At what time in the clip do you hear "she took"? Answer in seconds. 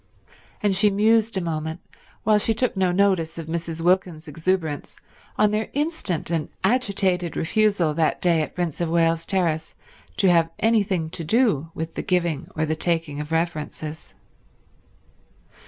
2.39-2.75